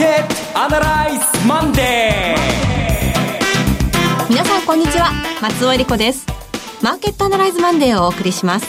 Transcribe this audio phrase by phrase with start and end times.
[0.00, 5.10] ケットアナライズマンデー皆さんこんにちは。
[5.42, 6.26] 松尾英里子です。
[6.82, 8.66] マーケットアナライズマンデーをお送りします。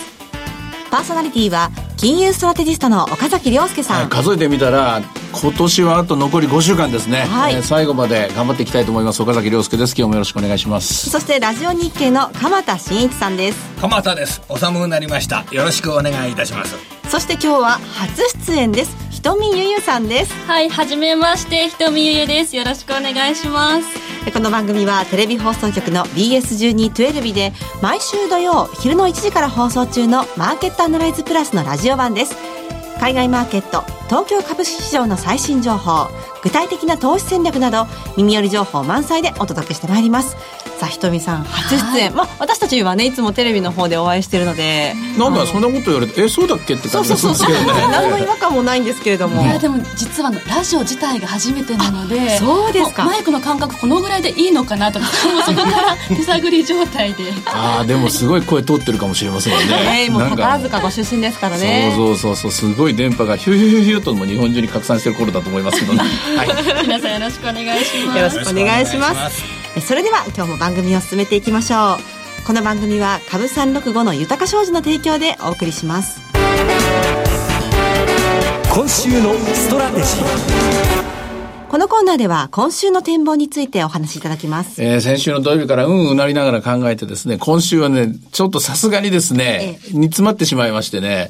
[0.92, 5.02] パーソナリティは金融ストラテジストの岡崎良介さん、はい、数えてみたら
[5.32, 9.96] 今年はあと残り5週間ですね、はい、えー、最後まで頑張っていきたいと思います岡崎良介です。
[9.98, 11.10] 今日もよろしくお願いします。
[11.10, 13.58] そしてラジオ日経の鎌田伸一さんです。
[13.80, 14.42] 鎌田です。
[14.50, 15.46] お寒くなりました。
[15.50, 16.76] よろしくお願いいたします。
[17.12, 20.34] そして今日は初出演ですひとみゆゆさんです。
[20.48, 22.56] はいはじめましてひとみゆゆです。
[22.56, 24.32] よろしくお願いします。
[24.34, 27.54] この番組はテレビ放送局の BS1212 で
[27.84, 32.36] 毎週土曜昼の1時から放送中のマーケットアナライズプラスのラジオ版です。
[33.00, 36.08] 海外マーケット東京株式市場の最新情報
[36.44, 37.88] 具体的な投資戦略など
[38.18, 40.36] 耳寄り情報満載でお届けしてまいります。
[40.80, 44.96] さあひとみさん初出演、まあ私たちはねいつもテレビの方でお会いしてるので。
[45.18, 47.66] なんだそんなこと言われてえそうだっけって感じですけどね。
[47.92, 49.44] 何の違和感もないんですけれども。
[49.44, 53.04] いやでも実はラジオ自体が初めてなのでそうですか。
[53.04, 55.06] マイクの感覚このぐらいでいいのかなとか
[55.46, 66.02] そこから手探り状態でああでもすごい声通ってるかもしれませんよねえー、もう宝塚ご出身ですからねそうそうそうそうすごい電波がヒューヒューヒューとも日本中に拡散してる頃だと思いますけどね、
[66.38, 66.48] はい、
[66.84, 68.18] 皆さんよろしくお願いします。
[68.18, 69.82] よろしくお願いします。
[69.82, 72.48] それでは今日も番組を進めていきましょう。
[72.48, 76.22] この番組は株三六五の豊か商事の提供でお送りします。
[78.74, 81.02] 今週のストラテジー。
[81.68, 84.82] このコーナーでは今週の展望についてお話しいただきます。
[84.84, 91.30] えー、先週の土曜日からうんうなりながら考えてですね、今週はね、ちょっとさすがにですね、ええ、煮詰まってしまいましてね、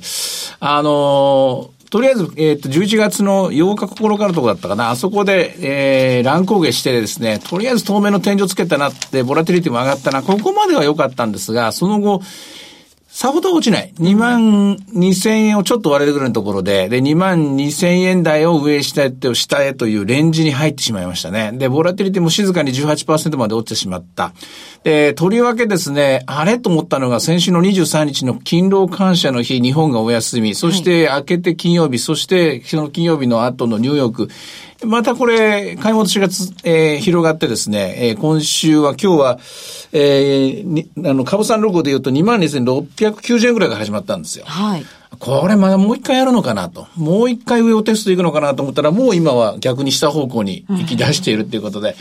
[0.59, 12.21] あのーとりあえず、えっ、ー、と、11月の8日9日のとこだったかな、あそこで、えー、乱高下してですね、とりあえず透明の天井つけたなって、ボラティリティも上がったな、ここまでは良かったんですが、その後、
[13.11, 13.93] さほど落ちない。
[13.99, 21.51] 2万2000円をちょっと割れるぐらいのところで、で、2万2000円台を上下へと下へというレンジに入ってしまいましたね。
[21.53, 24.31] で、ボラティリティも静かに18%まで落ちてしまった。
[24.83, 34.29] で、とりわけですね、あれと思ったのが先週の23日の勤労感謝の日、日本がお休み、そして明けて金曜日、そしてその金曜日の後のニューヨーク、
[34.83, 39.39] またこれ、買い戻しがつ、えー、広がってですね、えー、今週は、今日は、
[39.91, 44.45] えー、にあの、株産ロゴで言うと22,690円ぐらいが始まったんですよ。
[44.47, 44.85] はい。
[45.19, 46.87] これまだもう一回やるのかなと。
[46.95, 51.95] もう一回上をテストいくのかなと思ったら、もう今は逆に下方向に行き出しているっていうことで、うん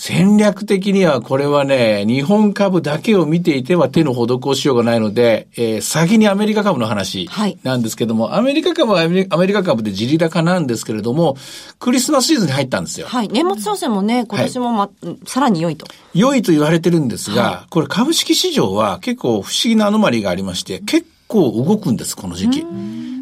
[0.00, 7.28] 戦略的にはこれはね、日本株だけを見ていては手の施しようがないので、えー、先にアメリカ株の話
[7.64, 11.36] なんですけども、はい、アメリカ株はアメリカ株で地利高なんですけれども、
[11.80, 13.08] クリスマスシーズンに入ったんですよ。
[13.08, 13.28] はい。
[13.28, 15.84] 年末商戦もね、今年もま、はい、さらに良いと。
[16.14, 22.66] 良いと言われてるんですが、はい、これ株式市場は結構不思議なアノマリーがありまして、結構動くんです、この時期。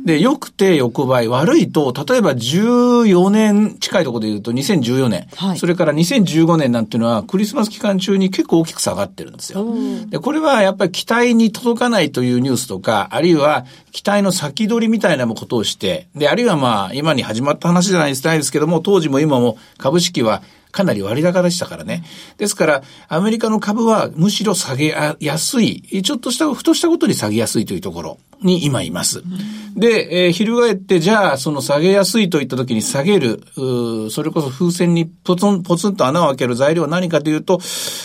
[0.07, 9.67] で、良くて横ばい、悪いと、例えば14年近いところで言うと2014年、はい、それから2015年なんていうのはクリスマス期間中に結構大きく下がってるんですよ。
[10.09, 20.41] で、これはやっぱり期待に届かないというニュースとか、あるいは期待の先取りみたいなことをして、で、あるいはまあ、今に始まった話じゃないですけども、当時も今も株式は
[20.77, 22.05] かなり割高でしたからね。
[22.37, 29.23] ですから、アメリカの株はむしろ下げやすい、ちょっとした、ふとしたことに下げやすいというところに今います。
[29.75, 33.43] で、えー、翻って、じゃあ、その下げやすいといった時に下げる、
[34.11, 37.59] それこそ風船にポツン、ポツンと穴を開ける材料は何かというと、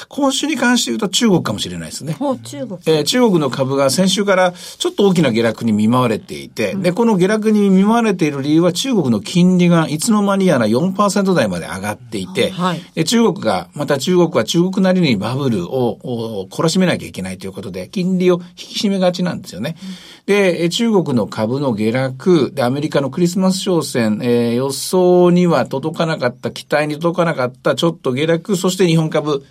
[0.09, 2.17] 今週に関して言うと中国かもしれないですね。
[2.43, 2.79] 中国。
[2.85, 19.75] えー、中国の株が先週からちょっと大きな下落に見舞われていて、うん、で、この下落に見舞われている理由は中国の金利がいつの間にやら4%台まで上がっていて、はい、で中国が、また中国は中国なりにバブルを懲らしめなきゃいけないということで、金利を引き締めがちなんですよね。
[19.83, 29.43] うんで、中国の株の下落、で、アメリカのクリスマス商戦、えー、予想には届かなかった、期待に届かなかった、ちょっと下落、そして日本株、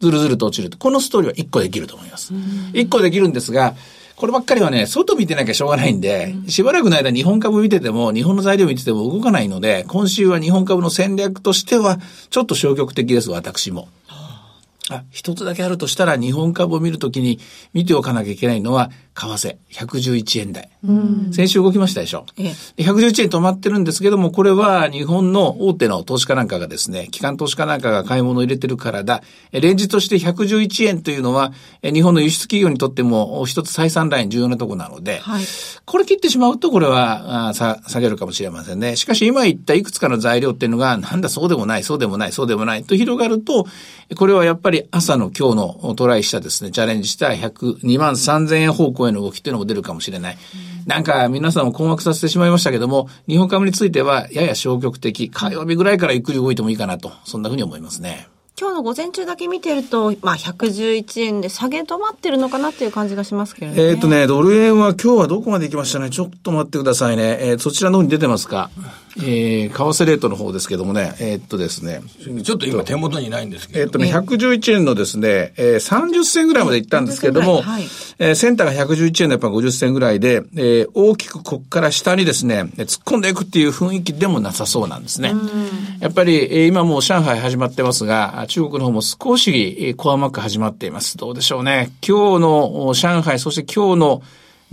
[0.00, 0.78] ずるずると落ちると。
[0.78, 2.32] このストーリーは一個できると思います。
[2.72, 3.74] 一個できるんですが、
[4.16, 11.98] こればっかりはね、外見てなきゃしょうがないんで、しばらくの間日本株見てても、日本の材料見てても動かないので、今週は日本株の戦略としては、
[12.30, 13.88] ちょっと消極的です、私も。
[14.90, 17.40] あ、一つだけあるとしたら、日本株を見るときに
[17.72, 20.68] 見ておかなきゃいけないのは、為替、111円台。
[21.32, 22.26] 先週動きましたでしょ？
[22.36, 29.22] ええ、111円止まってるんですけども、これは日本の大手の投資家なんかがですね、機関投資家なんかが買い物を入れてるからだ。
[29.52, 31.52] レンジとして111円というのは、
[31.82, 35.44] 日本の輸出企業にとっても一つ採算ライン重要なとこなので、はい、
[35.86, 38.96] これ切ってしまうと、これはあ下げるかもしれませんね。
[38.96, 43.66] しかし今言ったいくつかの材料っていうのが、なんだそうでもない、そうでもない、そうでもないと広がると、
[44.16, 45.56] これはやっぱり朝の今日
[45.86, 50.38] のトライしたですね、チャレンジした100、2万3000円方向への動きっていうのも出るかもしれない。
[50.86, 58.28] なんか皆さんを困惑させてしまいましたけども、日本株についてはやや消極的、火曜日ぐらいからゆっくり動いてもいいかなと、そんなふうに思いますね。
[58.56, 63.82] 今日の午前中だけ見てると、まあ、111円で下げ止まってるのかなっていう感じがしますけれどね。
[63.88, 66.08] えっ、とね、ドル円は今日はどこまで行きましたね？
[66.10, 67.38] ちょっと待ってくださいね。
[67.40, 68.70] えー、そちらの方に出てますか？
[69.18, 72.02] えー、為替レートの方ですけどもね、えー、っとですね。
[72.42, 73.80] ちょっと今手元にないんですけど。
[73.80, 77.84] えー、っとね、111円のですね、えー、30銭ぐらいまで行ったんですけども、はい、
[78.18, 85.32] えー、センターが111円のやっぱ50銭ぐらいで、えー、大きくこっから下にですね、突っ込んでいくっていう雰囲気でもなさそうなんですね。
[86.00, 91.16] やっぱり、えー、今もう上海始まってますが、中国の方も少し、えー、コアマック始まっています。
[91.16, 91.92] どうでしょうね。
[92.06, 94.22] 今日の上海、そして今日の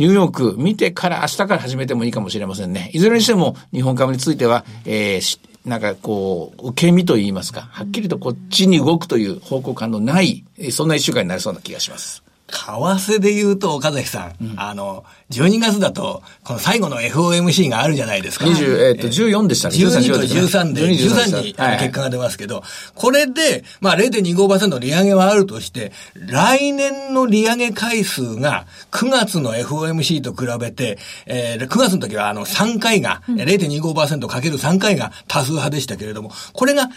[0.01, 2.89] ニューヨーク見てから明日から始めてもいいかもしれませんね。
[2.91, 12.23] いずれにしても日本株については、えー、なんかこう、受け身と言いますか、はっきりとこっちに動くという方向感のない、そんな一週間になりそうな気がします。
[12.51, 18.45] 為替で言うと、岡崎さん、うん、あの、12月だと、この最後の FOMC があるじゃないですか。
[18.45, 19.75] 20、えー、っと、14でしたね。
[19.75, 22.63] 12と13で、13に結果が出ますけど、はい、
[22.93, 36.89] これで、まあ0.25%の利上げはあるとして、来年の利上げ回数が9月の FOMC と比べて、えー、9月の時はあの3回が、うん、0.25%かける3回が多数派でしたけれども、これが引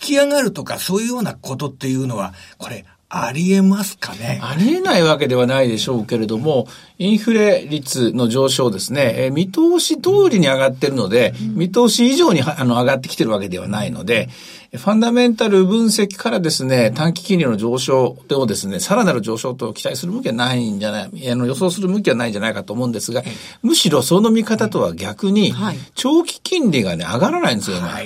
[0.00, 4.40] き上がるとかそういうようなことっていうのは、これ、ありえますかね？
[4.42, 6.66] ありえないわけではないでしょうけれども、
[6.98, 14.28] インフレ率の上昇ですね、えー、見通し通りに上がってるので、見通し以上にあの上がってきてるわけではないので、
[14.72, 23.22] ファンダメンタル分析からですね、短期金利の上昇をですね、さらなる上昇と期待する向きはないんじゃない、あの予想する向きはないんじゃないかと思うんですが、
[23.62, 25.54] むしろその見方とは逆に、
[25.94, 27.96] 長期金利がね、上がらないんですよ、今。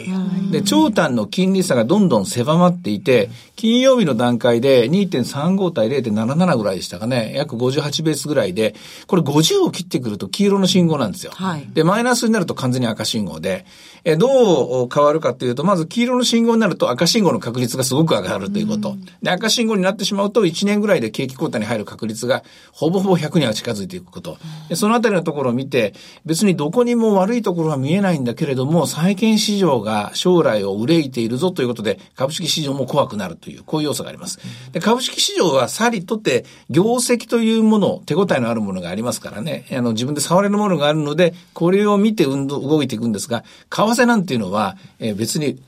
[0.50, 8.74] で、長短の金利差がどんどん狭まっていて、金曜日の段階で2.35対0.77ぐらいでしたかね、約58ベースぐらいで、
[9.06, 11.32] これ50を切ってくると黄色の信号なんですよ。
[11.34, 13.64] はい、で、マイナスになると完全に赤信号で、
[14.04, 18.96] えどう変わるかというと、まず黄色の信号になると赤信号の確率がすごく上がるということ。
[19.22, 22.42] で、赤信号になってしまうと1年ぐらいで景気後退に入る確率が
[22.72, 24.38] ほぼほぼ100には近づいていくこと。
[24.68, 25.94] でそのあたりのところを見て、
[26.24, 34.38] 別にどこにも悪いところは見えないんだけれども、債券市場が将来を憂いているぞということで、株式市場も怖くなるという、こういう要素があります。
[34.72, 45.58] で株式市場はさりとって業績というもの、手応えのあるものがありますからね、あの自分で触れるものがあるので、これを見て運動、動いていくんですが、為替なんていうのは、えー、別に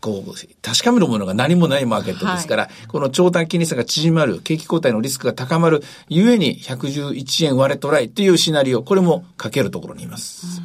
[0.00, 0.32] こう、
[0.62, 10.62] 確かめるものが何もないマーケットですから、はい、この長短金利差が縮まる、景気後退のリスクが高まる、ゆえに111円割れトライっていうシナリオ、これもかけるところにいます。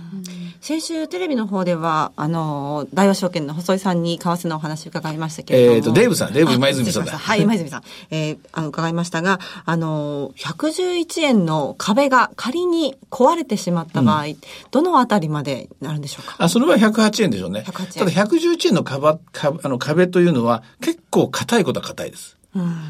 [0.66, 5.76] 先週テレビの方では、あの、大和証券の細井さんに為替のお話伺いましたけれども。
[5.76, 7.12] えっ、ー、と、デーブさん、デーブ今泉さんだ。
[7.16, 7.84] はい、今泉さん。
[8.10, 14.38] えー、あの、伺いましたが、あの、111円の壁が仮に壊れてしまった場合、うん、
[14.72, 16.36] どのあたりまでなるんでしょうか？
[16.40, 17.64] あ、その場合108円でしょうね。
[17.68, 18.12] 108円。
[18.12, 19.20] ただ111円の壁、あ
[19.70, 22.38] の壁というのは結構硬いことは硬いです。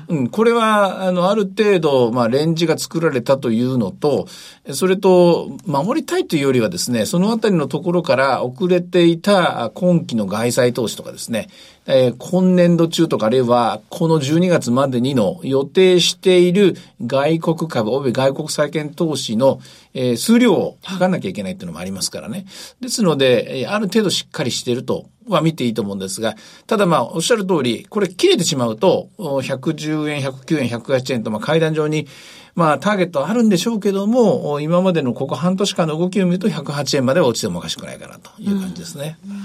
[0.08, 4.28] うん、これは、あの、ある程度、まあ、レンジが作られたというのと、
[4.74, 11.48] それと、守りたいというよりはですね、そのあたりのところから遅れていた今期の外債投資とかですね、
[11.88, 16.76] えー、今年度中とかあるいはこの12月までにの予定している
[17.06, 19.60] 外国株及び外国債券投資の、
[19.94, 22.46] えー、数量を測らなきゃいけないっていうのもありますからね。
[22.82, 26.36] ですので、え、ある程度しっかりしているとは見ていいと思うんですが、
[26.68, 32.08] ただまあおっしゃる通り、これ切れてしまうと、110円、109円、108円とまあ階段上に
[32.56, 39.18] まあ、ターゲットあるんでしょうけども、今までのここ半年間の動きを見ると108円までは落ちてもおかしくないかなという感じですね。
[39.28, 39.36] うん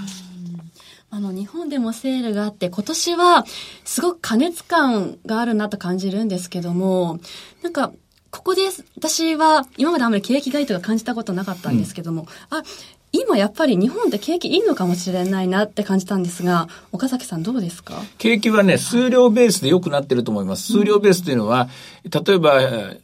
[1.13, 3.45] あの、日本でもセールがあって、今年は
[3.83, 7.19] すごく過熱感があるなと感じるんですけども、
[7.61, 7.91] なんか、
[8.29, 8.61] ここで
[8.95, 12.63] 私は今まであんまり景気がいいと感じたことなかったんですけども、うん、あ、
[13.13, 18.01] 今やっぱり日本って景気いいのかもしれないなって感じたんですが、岡崎さんどうですか？
[18.17, 20.71] 景気はね、数量ベースで良くなってると思います。
[20.71, 21.69] 数量ベースというのは、
[22.03, 22.61] 例えば、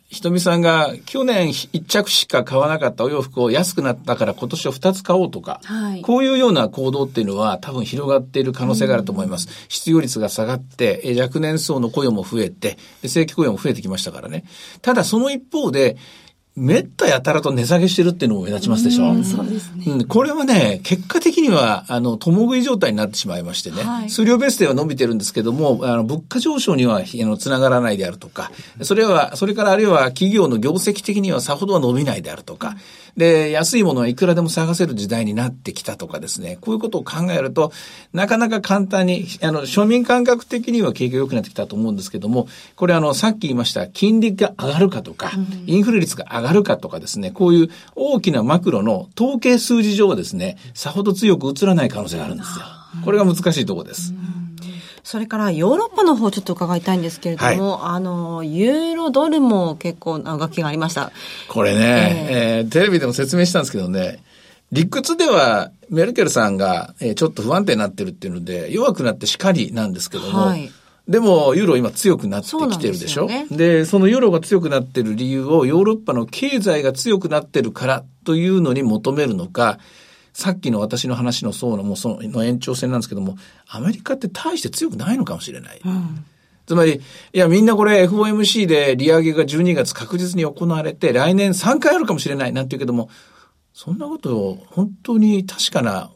[0.10, 9.50] ひとみさんが去年一着しか買わなかったお洋服を安くなったから今年は二つ買おうとか、はい、こういうような行動っていうのは多分広がっている可能性があると思います。
[9.68, 14.46] 失業率が下がって、若年層の雇用も増えて、正規雇用も増えてきましたからね。
[14.82, 15.98] ただその一方で、
[16.58, 19.12] めったやたらと値下げしてるっていうのも目立ちますでしょ？
[19.14, 19.84] うそうですね。
[19.86, 32.76] うん、これはね、結果的には、あの、共食い状態になってしまいましてね、はい、数量ベースでは伸びてるんですけども、あの、物価上昇には、あの、つながらないであるとか、それは、それからあるいは企業の業績的にはさほどは伸びないであるとか、
[33.18, 37.72] で、安いものはいくらでも探せる時代になってきたとかですね、こういうことを考えると、
[38.14, 45.32] なかなか簡単に、あの、庶民感覚的には景気が良くなってきたと思うんですけども、これあの、さっき言いました、金利が上がるかとか、
[45.68, 52.66] インフレ率が上ががるかとかですね、こういう大きなマクロの統計数字上はですね、さほど強く映らない可能性があるんですよ。
[53.04, 54.14] これが難しいところです。
[55.10, 61.14] それからヨーロッパの方ちょっと伺いたいんですけれども、はい、あの、ユーロドルも結構な動きがありました。
[61.48, 64.22] これね、えー、えー、テレビでも説明したんですけどね、
[64.74, 70.70] 理屈ではメルケルさんが、えー、ちょっと不安定になってるっていうので、弱くなってしかりなんですけども、はい、
[71.08, 73.28] でも、ユーロ今強くなってきてるでしょ？
[73.50, 79.80] で、ね、そのユーロが強くなってる理由をヨーロッパの経済が強くなってるからというのに求めるのか、
[80.38, 85.82] さっきの私の話の層のもうその延長線なんですけども、アメリカって大して強くないのかもしれない。
[85.84, 86.26] うん、
[86.68, 87.02] つまり、
[87.34, 93.10] いや、みんなこれ FOMC で利上げが12月確実に行われて、来年3回あるかもしれないなんて言うけども、
[93.74, 96.12] そんなことを本当に確かな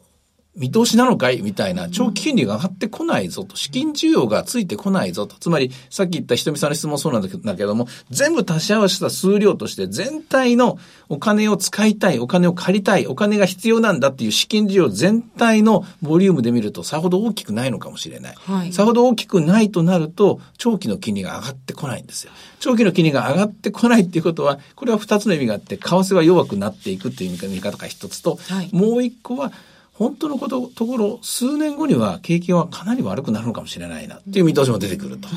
[0.54, 1.42] 見通しなのかい？
[1.42, 5.38] みたいな、長期金利が上がってこないぞと、資金需要がついてこないぞと。
[5.40, 10.78] つまり、さっき言ったひとみさんの質問そうなんだけども、全部足し合わせた数量として全体の
[11.08, 18.36] お金を使いたい、お金を借りたい、お金が必要なんだっていう資金需要全体のボリュームで見るとさほど大きくないのかもしれない。
[18.38, 22.34] はい、さほど大きくないとなると、長期の金利が上がってこないんですよ。
[22.60, 29.54] 長期の金利が上がってこないっていうことは、これは二つの意味があって、為替は弱くなっていくっていう見方が一つと、はい、もう一個は、
[29.94, 35.28] 本当のこと、ところ、数年後には景気はかなり悪くなるのかもしれないなっていう見通しも出てくると。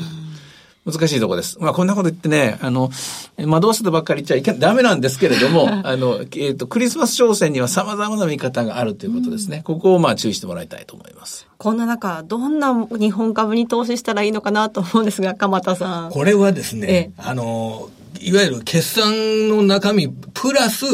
[0.85, 1.57] 難しいところです。
[1.59, 2.91] まあ、こんなこと言ってね、あの、
[3.39, 9.61] 惑わせたばっかり言っちゃいけダメなんですけれども、 あの、えっ、ー、と、クリスマス商戦には様々な見方があるということですね。
[9.65, 11.47] ここをまあ注意してもらいたいと思います。
[11.57, 16.11] こんな中、どんな日本株に投資したらいいのかなと思うんですが、鎌田さん。
[16.11, 17.89] これはですね、あの、
[18.21, 20.85] いわゆる決算の中身、プラス、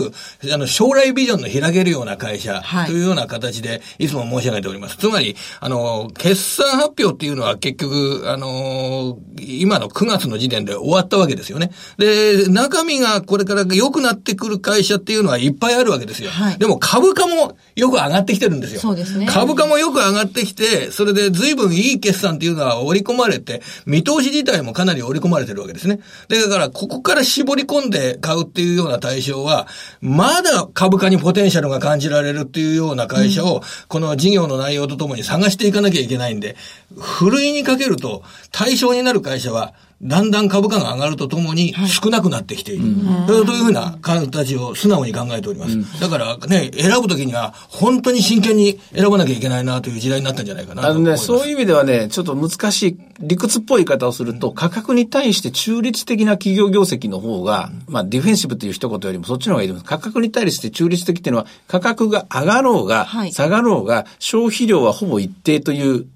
[0.54, 4.98] あの、将来ビジョンの開けるような会社というような形で、いつも申し上げております。
[4.98, 11.72] つまり、あの、決算発表っていうのは結局、あの、今の9月の時点で終わったわけですよね。
[11.98, 16.30] で、中身がこれから良くなってくる会社っていうのはいっぱいあるわけですよ。
[16.32, 18.80] はい、でも株価もよく上がってきてるんですよ。
[18.80, 19.28] そうですね。
[19.28, 26.00] 株価もよく上がってきて、それで随分いい決算っていうのは織り込まれて、見通し自体もかなり織り込まれてるわけですね。
[26.28, 29.68] だから、ここから絞り込んで買うっていうような対象は、
[30.02, 36.56] まだ株価にポテンシャルが感じられるっていうような会社を、この事業の内容とともに探していかなきゃいけないんで、
[36.98, 42.86] ふるいにかけると対象になる会社は、だんだん株価が上がるとともに少なくなってきている。
[43.06, 45.74] はい、というふうな形を素直に考えております。
[45.74, 59.90] うん、だからね、選ぶときには本当に真剣に選ばなきゃいけないなという時代になったんじゃないかなあのね、そういう意味ではね、ちょっと難しい、理屈っぽい言い方をすると、価格に対して中立的な企業業績の方が、まあディフェンシブという一言よりもそっちの方がいいと思います。
[59.90, 66.08] 価格に対して中立的っていうのは、価格が上がろうが、下がろうが、消費量はほぼ一定という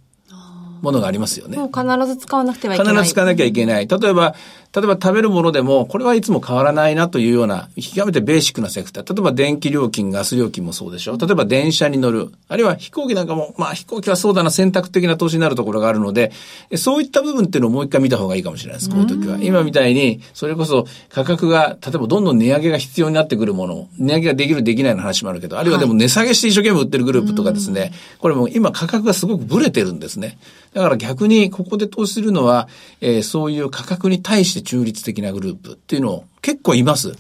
[0.85, 1.57] ものがありますよね。
[1.57, 2.93] もう必ず使わなくてはいけない。
[2.93, 3.87] 必ず使わなきゃいけない。
[3.87, 4.35] 例えば、
[4.75, 9.13] 例えば食べるものでも、これはいつも変わらないなというような、極めてベーシックなセクター。
[9.13, 11.15] 例えば電気料金、ガス料金もそうでしょ。
[11.15, 12.29] 例えば電車に乗る。
[12.50, 16.34] あるいは飛行機なんかも、まあ飛行機はそうだな、選択的な投資になるところがあるので、
[16.75, 19.38] そういった部分っていうのをもう一回見た方がいいかもしれないです、こういう時は。
[19.41, 30.38] 今みたいに、それこそ価格が、例えばどんどん値上げが必要になってくるもの、値上げができる、できないの話もあるけど、あるいはでも値下げして一生懸命売ってるグループとかですね、これも今価格がすごくブレてるんですね。
[30.74, 32.67] だから逆にここで投資するのは、
[33.00, 37.13] えー、そういう価格に対して中立的なグループっていうのを結構います。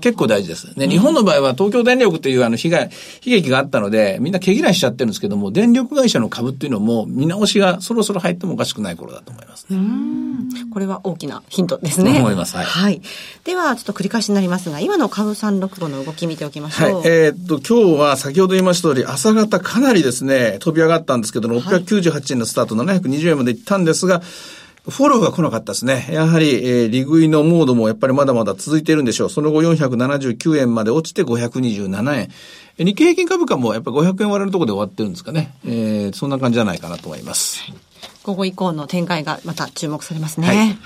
[0.00, 0.78] 結構大事です。
[0.78, 2.90] ね、日本の場合は東京電力というあの被害、悲
[3.24, 9.78] 劇があったので、みんな毛嫌いしちゃってるんですけども、電力会社の株っていうのも見直しがそろそろ入ってもおかしくない頃だと思いますね。
[10.72, 12.20] これは大きなヒントですね。
[12.20, 12.56] 思います。
[12.56, 12.66] はい。
[12.66, 13.02] はい、
[13.42, 16.94] では、ちょっと繰り返しになりますが、今の株365の動き見ておきましょう。
[17.00, 17.02] はい。
[17.06, 24.22] えー、っと、今日は先ほど言いました通り、朝方かなりですね、飛び上がったんですけど、698円のスタート、720円までいったんですが、
[24.88, 26.08] フォローが来なかったですね。
[26.10, 29.30] やはり、えー、利食いのモードもやっぱりまだまだ続いているんでしょう。
[29.30, 32.28] その後479円まで落ちて527円。
[32.78, 35.54] 日経平均株価もやっぱり500円割れるところで終わってるんですかね。
[35.64, 37.60] えー、そんな感じじゃないかなと思います。
[38.24, 40.48] 午後以降の展開がまた注目されますね。
[40.48, 40.56] はい。
[40.56, 40.76] はい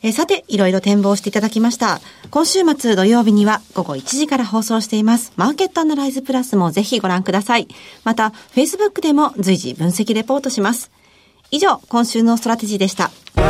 [0.00, 2.00] えさて、いろいろ展望していただきました。
[2.30, 5.32] 今週末土曜日には午後1時から放送しています。
[5.34, 7.66] マーケットアナライズプラスもぜひご覧ください。
[8.04, 10.92] また、Facebook でも随時分析レポートします。
[11.50, 13.10] 以上、今週のストラテジーでした。
[13.34, 13.42] マ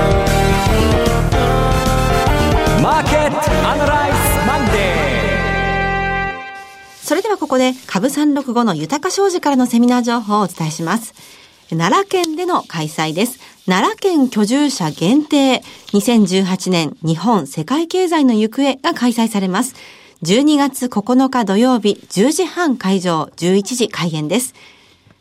[3.01, 6.39] ーケットアナライズマンデー
[7.03, 11.13] それではここで株365の豊商事からのセミナー情報をお伝えします。
[11.71, 13.41] 奈良県での開催です。
[13.67, 19.75] 奈良県居住者限定2018年日本世界経済の行方が開催されます。
[20.23, 24.55] 12月9日土曜日10時半会場11時開演です。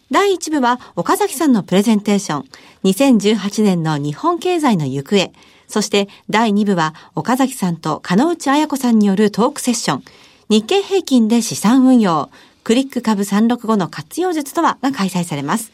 [0.10, 2.46] 第1部は岡崎さんのプレゼンテーション、
[2.86, 5.32] 2018年の日本経済の行方、
[5.68, 10.04] そして第2部は岡崎さんと金内彩子さんによるトークセッション、
[10.50, 12.30] 日経平均で資産運用、
[12.64, 15.74] クリック株365の活用術とはが開催されます。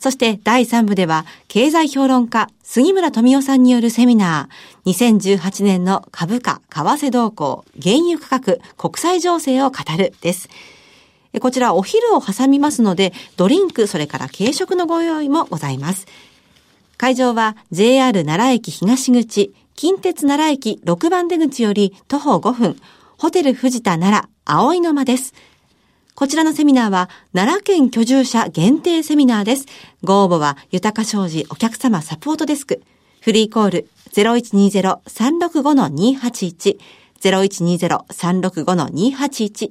[0.00, 4.90] そして第3部では経済評論家杉村富夫さんによるセミナー。
[4.90, 10.48] 2018年の株価、為替動向、原油価格、国際情勢を語るです。
[11.40, 16.06] こちらお昼を挟みますのでドリンク、それから軽食のご用意もございます。
[16.96, 22.76] 会場は JR 奈良駅東口、近鉄奈良駅6番出口より徒歩5分、
[23.18, 25.34] ホテル藤田奈良、葵の間です。
[26.14, 29.66] こちらのセミナーは奈良県居住者限定セミナーです。
[30.02, 32.82] ご応募は豊か商事お客様サポートデスク。
[33.20, 36.78] フリーコール0120-365-281
[37.20, 39.70] 0120-365-281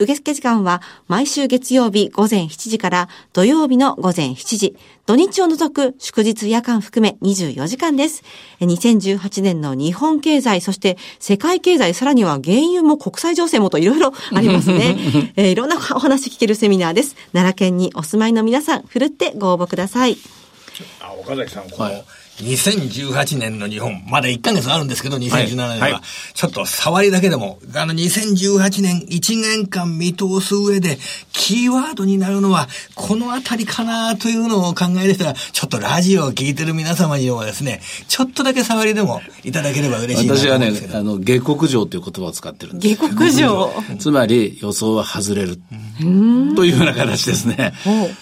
[0.00, 4.76] 受付時間は毎週月曜日午前7時から土曜日の午前7時、
[5.06, 8.22] 土日を除く祝日夜間含め24時間です。
[8.60, 14.96] 2018年の日本経済、そして世界経済、さらには原油も国際情勢もといろいろありますね。
[15.34, 17.16] えー、いろんなお話聞けるセミナーです。
[17.32, 20.16] 奈良県にお住まいの皆さん、ふるってご応募ください。
[21.00, 22.04] あ、岡崎さん、この、はい
[22.42, 25.98] 2018年の日本、まだ1ヶ月あるんですけど、2017年は、はいは。
[25.98, 26.02] い、
[26.34, 30.98] ちょっと触りだけでも、あの、2018年1年間見通す上で、
[31.32, 42.96] キーワードになるのは、このあたりかなというのを考える人は、ちょっとラジオを聞いてる皆様にもですね、ちょっとだけ触りでもいただければ嬉しい私はね、あの、下克上という言葉を使ってるんです。
[42.96, 43.72] 下克上。
[43.98, 45.60] つまり、予想は外れる。
[46.54, 47.72] というような形ですね。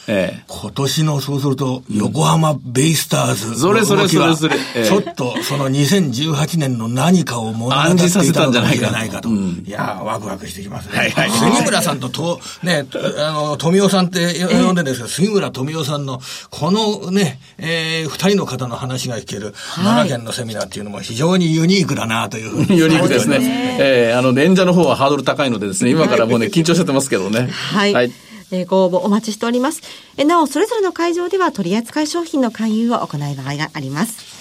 [0.07, 3.61] ええ、今年の、そうすると、横浜ベイスターズ。
[3.61, 9.29] それそれ時は、ちょっとその2018年の何かを物語っていたのかもしれないかと。
[9.29, 10.99] いやワクワクしてきますね。
[10.99, 12.87] はいはい、杉村さんとと、ね、
[13.19, 16.21] あの、富夫さんって呼んでるんですけど、杉村富夫さんの、
[16.51, 22.79] このね、えー、二人の方の話が聞ける、奈良県のセミナーっていうのも非常にユニークだなというふうに。
[22.79, 23.77] ユニークですね。
[23.81, 27.49] えー、あの、演者の方はハードル高いのでですね、今からもうね、緊張してますけどね。
[27.51, 27.93] はい。
[27.93, 28.13] はい
[28.53, 29.83] えー、ご応募お待ちしております。
[30.17, 34.37] えなお、それぞれの会場では取扱い商品の勧誘を行う場合があります。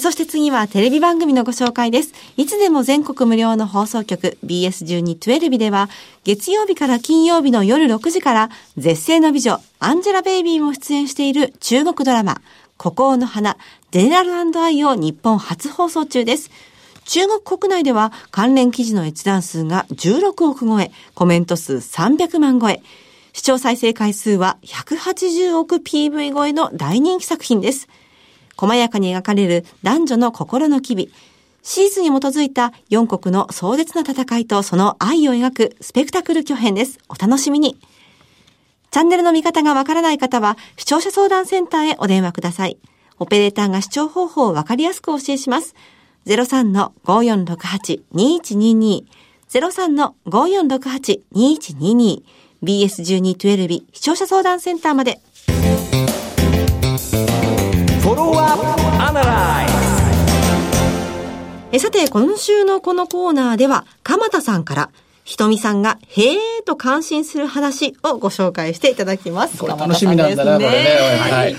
[0.00, 2.12] そして次はテレビ番組のご紹介です。
[2.36, 5.88] いつでも全国無料の放送局 BS1212 では
[6.24, 12.42] 月曜日から金曜日の夜6時から絶世の美女アンジェラベイビーも出演している中国ドラマ
[12.76, 13.56] 孤高の花
[13.90, 16.50] ジェネラルアイを日本初放送中です。
[17.06, 22.82] 中国国内では関連記事の閲覧数が16億超え、コメント数300万超え、
[23.38, 27.86] 視聴再生回数は180億 PV 超えの大人気作品です。
[28.56, 31.12] 細やかに描かれる男女の心の機微。
[31.62, 36.98] シーズンに基づいた4国の壮絶な戦いとその愛を描くスペクタクル巨編です。
[37.08, 37.78] お楽しみに。
[38.90, 42.76] チャンネルの見方がわからない方は、視聴者相談センターへお電話ください。
[43.20, 45.76] オペレーターが視聴方法をわかりやすくお教えします。
[46.26, 49.04] 03-5468-2122
[49.48, 52.22] 03-5468-2122
[52.62, 55.20] BS1212 視聴者相談センターまで。
[61.70, 64.90] えさて、今週のこのコーナーでは、鎌田さんから、
[65.24, 69.58] ひとみさんが、へえと感心する話をご紹介していただきます。
[69.58, 70.74] これ楽しみなんだな、これね。
[71.30, 71.56] はい。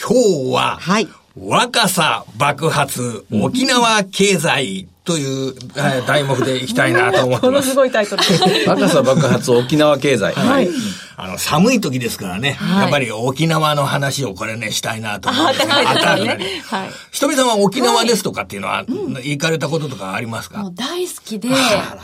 [0.00, 1.08] 今日は、はい。
[1.38, 5.54] 若さ爆発、沖縄経済という、
[6.06, 7.40] 題目でいきたいなと思ってます。
[7.42, 8.22] このすごいタイトル。
[8.66, 10.32] 若さ爆発沖縄経済。
[10.34, 10.68] はい。
[11.16, 15.62] あの、寒い時ですからね、はい、やっぱり沖縄の話をこれね、したいなと思って。
[15.62, 16.62] あ、暖かいですね。
[16.66, 16.90] はい。
[17.10, 18.84] ひとみさんは沖縄ですとかっていうのは、
[19.22, 21.48] 行かれたこととかありますか、もう大好きで、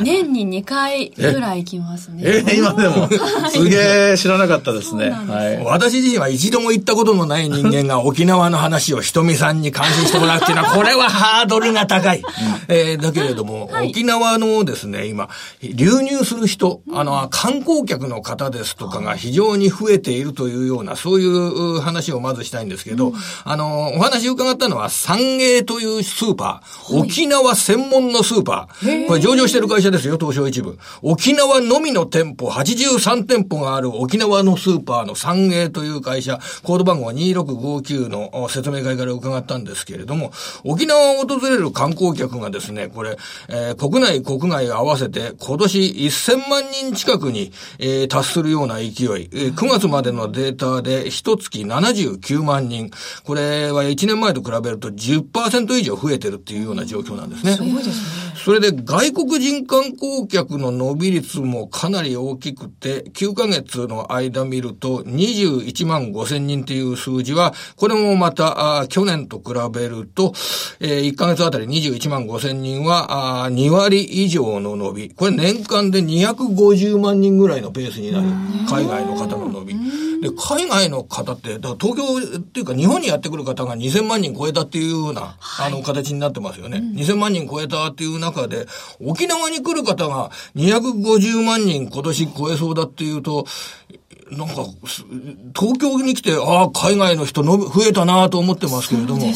[0.01, 2.23] 年に2回ぐらい行きますね。
[2.25, 3.09] え、今でも、
[3.51, 5.11] すげえ知らなかったですね。
[5.11, 5.65] はい。
[5.65, 12.23] 私自身は一度も行ったことのない人間が沖縄の話をひとみさんに感心してもらうっていうのは、これはハードルが高い。
[12.69, 15.29] えー、だけれども、沖縄のですね、今、
[15.63, 29.07] 流入する人、あの、観光客の方ですとかが非常に増えているというような、そういう話をまずしたいんですけど、うん、あの、お話伺ったのは、三栄というスーパー、はい、沖縄専門のスーパー。
[29.07, 30.79] これ上場してる会社ですよ、東証一部。
[31.03, 40.33] 沖縄のみの店舗、83店舗がある沖縄のスーパーの三栄という会社、コード番号は2659の説明会から伺ったんですけれども、
[40.65, 43.17] 沖縄を訪れる観光客がですね、これ、
[43.49, 48.87] えー、国内、国外合わせて今年1000万人近くに、えー、達するような勢い。
[48.87, 52.91] えー、9月までのデータで一月79万人。
[53.25, 57.53] これは1年前と比べると10%以上増えてるっていうような状況なんですね。
[57.53, 58.28] すごいですね。
[58.39, 70.33] それで外国人観光客の伸び率もかなり大きくて、9ヶ月の間見ると21万5千人っていう数字は、これもまた、去年と比べると、
[70.81, 75.11] えー、1ヶ月あたり21万5千人は、あ2割以上の伸び。
[75.11, 78.27] これ年間で250万人ぐらいのペースになる。
[78.69, 80.09] 海外の方の伸び。
[80.21, 86.79] で、海外の方って、だから東京っていうか日本にやってくる方が2000万人超えたっていうような、はい、あの形になってますよね。
[86.79, 88.67] うん、2000万人超えたっていう中で、
[89.01, 93.47] 沖縄に来る方が250万人今年超えそうだっていうと、
[94.31, 94.55] なんか、
[95.59, 99.35] 東京に来て、ああ、海外の人の増えたなと思ってますけれども、ね、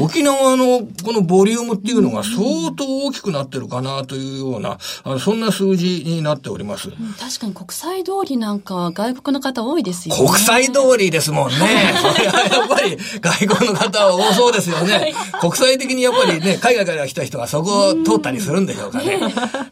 [0.00, 6.90] 沖縄のこのボリュームっていうのが相当大きくなってるかなというような、あのそんな数字になっております。
[7.20, 10.26] 確かに国際通りなんか外国の方多いですよね。
[10.26, 11.56] 国際通りですもんね。
[12.50, 14.92] やっぱり外国の方は多そうですよね。
[14.94, 19.20] はい、国際的にやっぱりね、海外から来た人はそこを通ったりするんでしょうかね。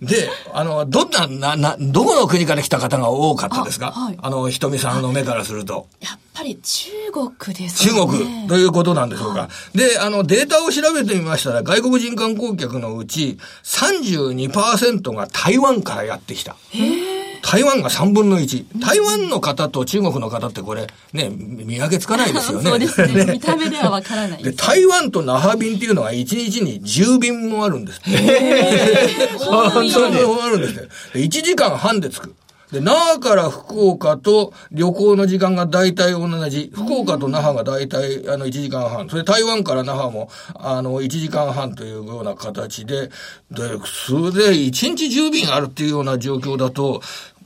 [0.01, 3.93] で、あの、どんな、な、な、どこの国から来た方が多かったですか？
[3.97, 5.89] あはい、あの、ひとみさんの目からすると。
[6.03, 6.91] やっぱり中
[7.39, 7.95] 国ですね。
[7.95, 9.49] 中国ということなんでしょうか。
[9.75, 16.57] で、あの、データを調べてみましたら、外国人観光客のうち32%が台湾からやってきた。
[17.41, 18.79] 台湾が3分の1。
[18.79, 22.69] 台湾の方と中国の方ってこれ、ね、見分けつかないですよね。
[22.69, 23.25] そうです ね。
[23.33, 24.53] 見た目ではわからないで。
[24.53, 28.01] 台湾と那覇便っていうのは1日に10便もあるんです。
[29.39, 29.91] 本当に。
[30.43, 32.35] あるんです1時間半で着く。
[32.73, 36.71] で、那覇から福岡と旅行の時間が大体同じ。
[36.75, 39.09] 福岡と那覇が大体あの1時間半。
[39.09, 43.09] それ台湾から那覇もあの1時間半というような形で、
[43.51, 47.03] で、それで1日10便あるっていうような状況だと、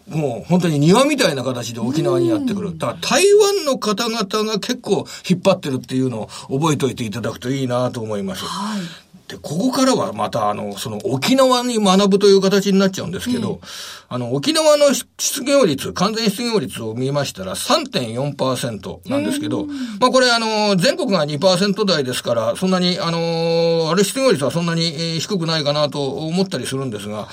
[0.09, 2.77] もう本当に庭みたいな形で沖縄にやってくる。
[2.77, 6.27] だから台湾の方々が結構引っ張ってるっていうのを
[6.59, 8.45] 覚えておいていただくといいなと思います。
[8.45, 13.61] はいで、ここからはまた、あの、その沖縄に学ぶという形になっちゃうんですけど、
[14.09, 19.67] あの、沖縄の失業率、完全失業率を見ましたら3.4%なんですけど、
[19.99, 27.29] まあこれあの、全国が2%台ですから、そんなに、あの、あれ失業率はそんなに低くないかなと思ったりするんですが、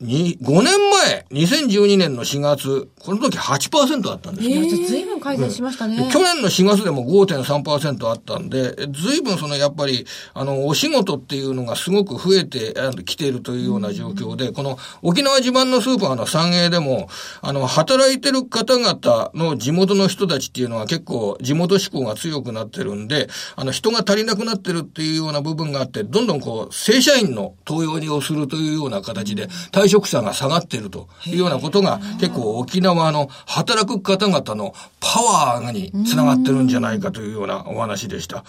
[0.00, 4.68] に、5年前、2012年の4月、この時8%あったんですね。
[4.86, 17.08] ずいぶん改善しましたね、去年の4月でも5.3%あったんで、ずいぶんそのやっぱり、あの、お仕事っていうのがすごく増えてきているというような状況で、この沖縄自慢のスーパーの三栄でも、
[17.40, 38.44] あの、働いてる方々の地元の人たちっていうのは結構地元志向が強くなってるんで、あの、人が足りなくなってるっていうような部分があって、どんどんこう、正社員の登用にをするというような形で、退職者が下がっているというようなことが、結構沖縄の働く方々のパワーにつながってるんじゃないかというようなお話でした。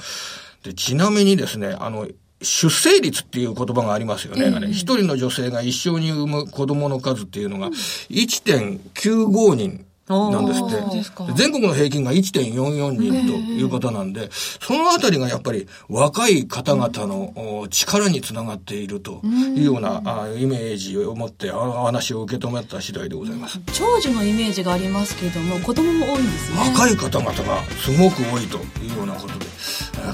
[0.63, 2.07] で、ちなみにですね、あの、
[2.43, 4.67] 出生率っていう言葉がありますよね。
[4.71, 9.85] 一、人の女性が一生に産む子供の数っていうのが1.95人。
[10.07, 11.33] なんですって。
[11.35, 20.01] 全国の平均が1.44人ということなんで、そのあたりがやっぱり若い方々の力につながっているというような
[20.37, 23.59] イメージを持ってお話を受け止めた次第でございます。
[23.71, 26.59] 長寿のイメージがありますけれども、子供も多いんですね。
[26.71, 29.45] 若い方々がすごく多いというようなことで。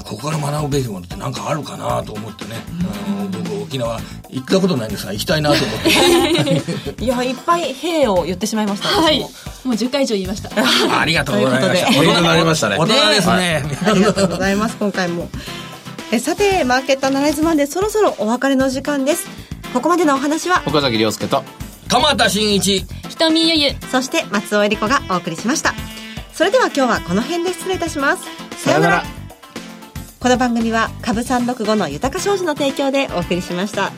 [0.04, 2.50] ここから学ぶべきものって何かあるかなと思ってね、
[3.18, 3.98] あの僕沖縄
[4.30, 9.26] 行ったことないんですが行きたいなと思って いやいっぱい「へを言ってしまいましたはい
[9.64, 10.50] もう10回以上言いました。
[11.00, 11.88] ありがとうございました。
[11.90, 12.76] 大人になりましたね。
[12.78, 15.28] 大人ですね、はい、ありがとうございます今回も。
[16.12, 19.26] えさてマーケットアナライズマンでそろそろお別れの時間です。
[19.72, 21.44] ここまでのお話は岡崎亮介と。
[21.88, 22.84] 鎌田新一。
[23.08, 25.74] 瞳ゆゆそして松尾恵理子がお送りしました。
[26.32, 28.24] それでは今日はこの辺で失礼いたします。
[28.56, 29.04] さようなら。
[30.20, 33.92] この番組は株三六五の豊か商事の提供でお送りしました。